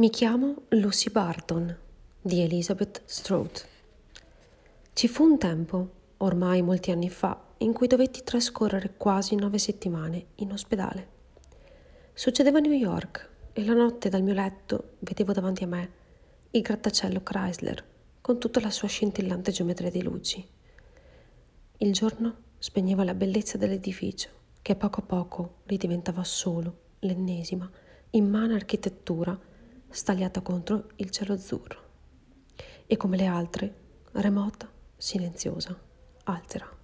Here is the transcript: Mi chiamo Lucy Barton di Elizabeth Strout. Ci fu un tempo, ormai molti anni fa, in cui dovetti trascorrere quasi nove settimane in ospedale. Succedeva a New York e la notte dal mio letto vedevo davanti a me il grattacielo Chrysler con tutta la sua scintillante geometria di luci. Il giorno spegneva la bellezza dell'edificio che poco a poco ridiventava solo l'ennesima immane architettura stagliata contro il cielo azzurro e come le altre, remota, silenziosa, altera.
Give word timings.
Mi 0.00 0.08
chiamo 0.08 0.62
Lucy 0.68 1.10
Barton 1.10 1.76
di 2.22 2.40
Elizabeth 2.40 3.02
Strout. 3.04 3.68
Ci 4.94 5.08
fu 5.08 5.24
un 5.24 5.36
tempo, 5.36 5.90
ormai 6.16 6.62
molti 6.62 6.90
anni 6.90 7.10
fa, 7.10 7.38
in 7.58 7.74
cui 7.74 7.86
dovetti 7.86 8.22
trascorrere 8.24 8.94
quasi 8.96 9.34
nove 9.34 9.58
settimane 9.58 10.28
in 10.36 10.52
ospedale. 10.52 11.08
Succedeva 12.14 12.56
a 12.56 12.60
New 12.62 12.72
York 12.72 13.28
e 13.52 13.62
la 13.62 13.74
notte 13.74 14.08
dal 14.08 14.22
mio 14.22 14.32
letto 14.32 14.92
vedevo 15.00 15.34
davanti 15.34 15.64
a 15.64 15.66
me 15.66 15.90
il 16.52 16.62
grattacielo 16.62 17.22
Chrysler 17.22 17.84
con 18.22 18.40
tutta 18.40 18.60
la 18.60 18.70
sua 18.70 18.88
scintillante 18.88 19.52
geometria 19.52 19.90
di 19.90 20.02
luci. 20.02 20.48
Il 21.76 21.92
giorno 21.92 22.36
spegneva 22.56 23.04
la 23.04 23.12
bellezza 23.12 23.58
dell'edificio 23.58 24.30
che 24.62 24.76
poco 24.76 25.00
a 25.00 25.04
poco 25.04 25.56
ridiventava 25.64 26.24
solo 26.24 26.94
l'ennesima 27.00 27.70
immane 28.12 28.54
architettura 28.54 29.38
stagliata 29.90 30.40
contro 30.40 30.88
il 30.96 31.10
cielo 31.10 31.34
azzurro 31.34 31.88
e 32.86 32.96
come 32.96 33.16
le 33.16 33.26
altre, 33.26 33.74
remota, 34.12 34.70
silenziosa, 34.96 35.78
altera. 36.24 36.79